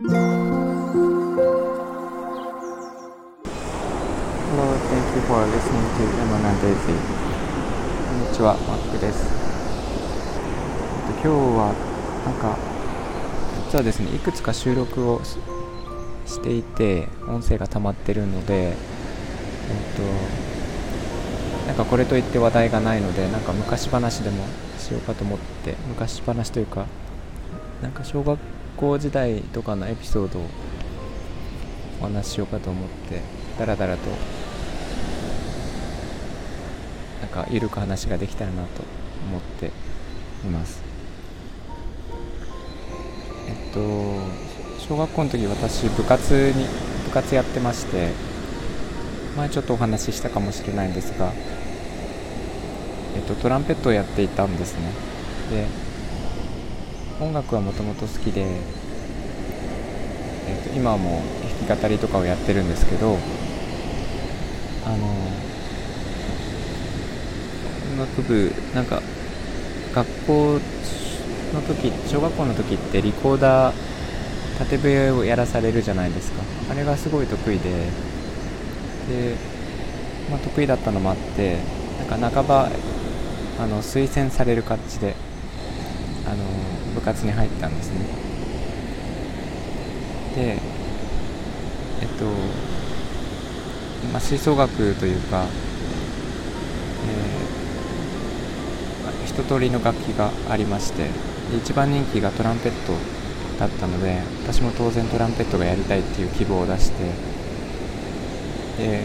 [0.00, 0.14] Hello,
[4.86, 6.94] thank you for listening to e m o n and Daisy.
[6.94, 9.26] こんにちは、マックです。
[11.14, 11.74] 今日は、
[12.24, 12.56] なんか、
[13.66, 15.36] 実はですね、いくつか収録をし
[16.26, 18.74] していて、音声が溜まってるので、えっ
[19.96, 20.02] と、
[21.66, 24.44] なんかこれといって話題がないので、なんか昔話でも
[24.78, 26.86] しようかと思って、昔話というか、
[27.82, 30.42] なんか小学校校時代とかのエピソードを
[32.00, 33.20] お話ししようかと思って
[33.58, 34.08] だらだらと
[37.20, 38.82] なんかゆるく話ができたらなと
[39.28, 39.70] 思ってい
[40.50, 40.80] ます。
[43.48, 43.80] えっと
[44.88, 46.64] 小学校の時私部活に
[47.06, 48.10] 部活やってまして
[49.36, 51.32] 前ちょっとお話ししたかもしれないんですが
[53.16, 54.92] えっとトランペットをやっていたんですね。
[55.50, 55.87] で
[57.20, 58.46] 音楽はもともと好きで、え
[60.66, 61.22] っと今も
[61.66, 63.18] 弾き語りとかをやってるんですけど
[64.86, 64.96] あの
[67.92, 69.02] 音楽部なんか
[69.94, 70.60] 学校
[71.54, 73.74] の時小学校の時ってリコーダー
[74.58, 76.42] 縦笛をやらされるじゃないですか。
[76.70, 79.34] あれがすごい得意でで、
[80.30, 81.58] まあ、得意だったのもあって
[82.08, 82.70] なんか半ば
[83.58, 85.14] あの推薦される感じで
[86.26, 86.36] あの
[86.94, 88.28] 部活に入ったんですね。
[90.34, 90.58] で
[92.00, 92.24] えっと、
[94.12, 95.46] まあ、吹奏楽というか、
[97.08, 101.08] えー、一通りの楽器がありまして
[101.56, 102.92] 一番人気がトランペット
[103.58, 106.98] だったので私も当然トランペットがやりたいっていう希望を出して
[108.78, 109.02] で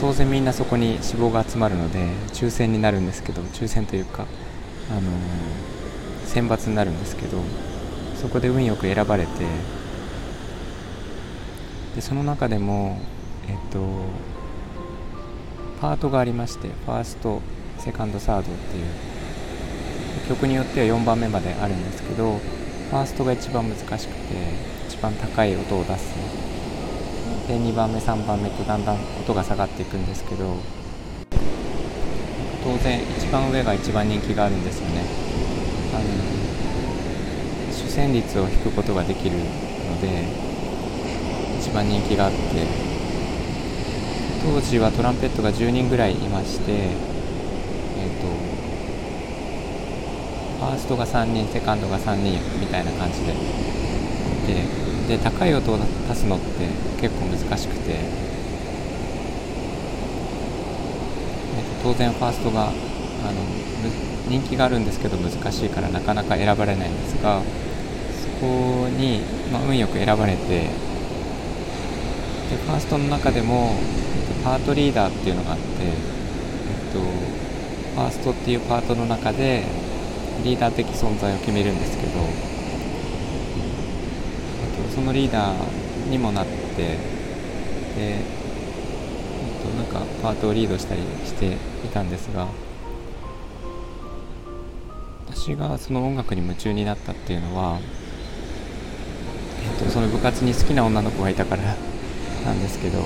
[0.00, 4.26] 当然みんなそこに志望が集まるので抽選になるんですけど抽選というか、
[4.90, 5.63] あのー
[6.26, 7.38] 選抜になるんですけど
[8.20, 9.44] そこで運よく選ばれて
[11.94, 12.98] でその中でも
[13.48, 13.84] えっと
[15.80, 17.40] パートがありましてファースト
[17.78, 24.34] セカンドサードっていう曲によっては4番目まであるんですけどファーストが一番難しくて
[24.88, 26.14] 一番高い音を出す。
[27.48, 30.56] で2番目3番目とだんだん音が下がっていくんですけど
[32.62, 35.33] 当然一番上が一番人気があるんですよね。
[35.96, 36.04] あの
[37.72, 40.24] 主旋律を弾くことができるので
[41.60, 42.38] 一番人気があって
[44.44, 48.26] 当時はトランペットが10人ぐらいいましてえっ、と
[50.66, 53.34] ファーストが3人セカンドが3人みたいな感じで。
[54.46, 54.68] で
[55.08, 56.68] で高い音を出すのって
[57.00, 57.92] 結構難しくて、
[61.56, 62.68] えっと当然ファーストが
[63.22, 63.44] あの
[64.28, 69.20] 人気があるんですけど難しいからなかなか選ばれないんですがそこに、
[69.52, 70.48] まあ、運よく選ばれて
[72.50, 75.94] でファーストの中でも、えっと、パートリーダーっていうのがあって、えっ
[76.92, 79.64] と、ファーストっていうパートの中で
[80.42, 82.22] リーダー的存在を決めるんですけど、え
[84.82, 86.52] っと、そのリーダーにもなって
[86.82, 86.96] で、
[87.98, 91.54] えっと、なんかパートをリードしたりして
[91.84, 92.48] いたんですが
[95.44, 97.78] 私がその音楽に夢中になったっていうのは、
[99.62, 101.62] えっと、その部活に好きな女の子がいたから
[102.46, 103.04] なんですけど、えっ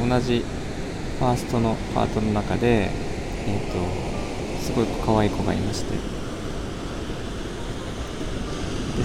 [0.00, 0.44] と、同じ
[1.20, 2.90] ファーストのパートの中で、
[3.46, 3.78] えっと、
[4.60, 5.92] すごい可愛い子がいまして。
[5.94, 6.00] で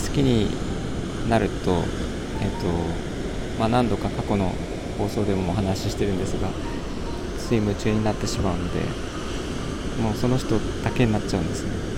[0.00, 0.48] 好きに
[1.28, 1.72] なると,、
[2.40, 2.66] えっと
[3.60, 4.50] まあ、何度か過去の
[4.96, 6.48] 放送でもお話ししてるんですが
[7.38, 8.80] つい夢中になってしまうので
[10.02, 11.93] もうその人だけになっちゃうんですね。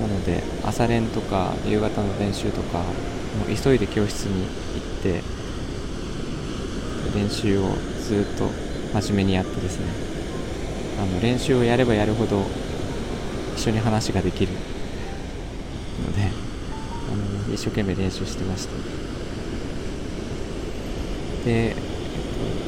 [0.00, 2.84] なので朝練とか夕方の練習とかも
[3.48, 4.48] う急いで教室に行
[5.00, 5.22] って
[7.14, 7.70] 練習を
[8.06, 8.48] ずっと
[9.00, 9.86] 真面目にやってですね。
[11.00, 12.42] あの練習をやればやるほど
[13.56, 14.52] 一緒に話ができる。
[14.52, 18.74] のであの一生懸命練習してました。
[21.44, 21.74] で、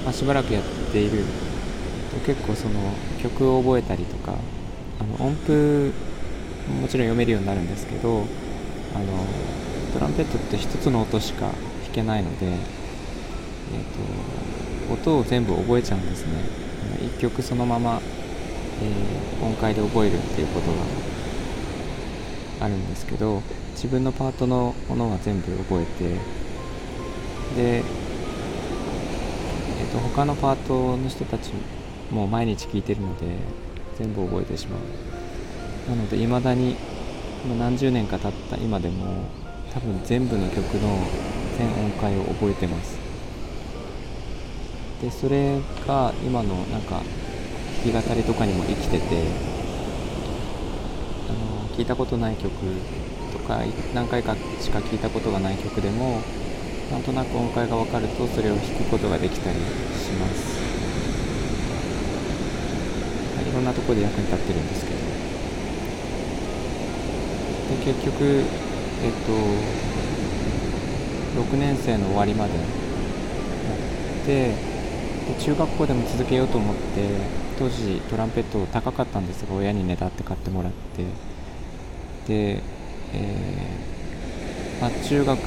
[0.04, 0.62] まあ、しばらくやっ
[0.92, 1.24] ている
[2.12, 2.74] と結構その
[3.22, 4.34] 曲を覚えたりとか
[5.00, 5.92] あの音符
[6.68, 8.24] もちろん読めるようになるんですけど
[8.94, 9.06] あの
[9.92, 11.52] トランペットって一つの音しか弾
[11.92, 12.54] けないので、えー
[14.94, 16.70] と、音を全部覚えちゃうんですね。
[17.04, 18.00] 一曲そのまま、
[18.82, 20.76] えー、音階で覚えるっていうことが
[22.60, 23.42] あるんですけど
[23.72, 26.08] 自分のパートのものは全部覚えて
[27.56, 31.52] で、えーと、他のパートの人たち
[32.10, 33.26] も毎日聴いてるので
[33.98, 35.19] 全部覚えてしまう。
[35.90, 36.76] なので未だに
[37.58, 39.24] 何十年か経った今でも
[39.74, 40.96] 多分全部の曲の
[41.58, 42.96] 全音階を覚えてます。
[45.02, 45.58] でそれ
[45.88, 47.00] が今のなんか
[47.82, 49.04] 弾き語りとかにも生きてて
[51.28, 52.52] あの聞いたことない曲
[53.32, 53.58] とか
[53.92, 56.20] 何回かしか聞いたことがない曲でも
[56.92, 60.60] なんとなく音階が分かるとそれを弾くことができたりします。
[63.40, 64.99] いろんなとこで役に立ってるんですけど。
[67.70, 69.32] で結局えっと
[71.40, 74.54] 6年生の終わりまでやってで
[75.40, 76.80] 中学校でも続けようと思って
[77.58, 81.04] 当時トランペット高かったんですが親にねだって買ってもらって
[82.26, 82.62] で、
[83.14, 85.38] えーまあ、中学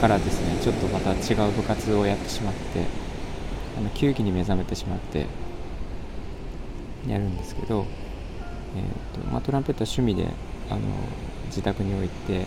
[0.00, 2.86] からですねちょっとまた違う部活をやってしまって
[3.76, 5.26] あの球技に目覚めてしまって
[7.08, 7.86] やるんですけど、
[8.76, 10.32] えーとまあ、トランペットは趣味で
[10.70, 10.80] あの
[11.46, 12.46] 自宅に置いて弾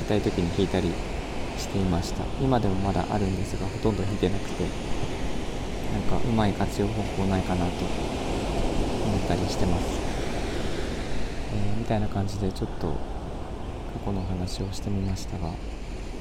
[0.00, 0.90] きたい時に弾いたり
[1.58, 2.24] していました。
[2.42, 4.64] 今でもまだあるんですがほとんど弾いてなくて
[5.92, 7.84] なんかうまい活用方法ないかなと
[9.04, 10.00] 思ったりしてます、
[11.52, 12.94] えー、みたいな感じでちょっと過
[14.06, 15.50] 去の話をしてみましたが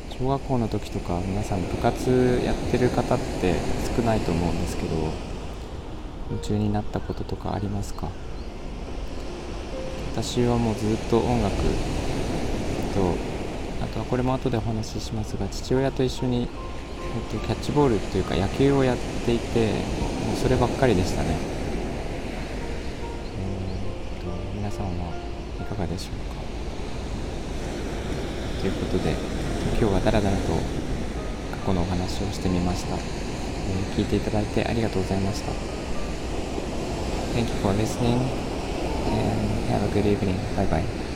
[0.10, 3.56] 小学校の時とか皆さん部活やってる方って
[3.96, 4.96] 少ないと思うんですけど
[6.32, 8.10] 夢中になったこととかありますか？
[10.22, 11.64] 私はもうずっと音楽と
[13.82, 16.48] あとはこれも後でお話ししますが父親と一緒に、えっ
[17.32, 19.72] と、キャッチボールっていうか野球をやっていて
[20.28, 21.30] もうそればっかりでしたね。
[23.40, 24.26] えー、っと
[24.58, 24.92] 皆さんは
[25.62, 26.42] いかがでしょうか？
[28.60, 29.12] ということで
[29.80, 30.44] 今日はだらだらと
[31.64, 33.02] 過去のお話をしてみました、えー、
[33.96, 35.54] 聞いていただいてありがとうございました。
[37.40, 38.49] Thank you for listening.
[39.10, 40.50] And have a good evening.
[40.56, 41.09] Bye bye.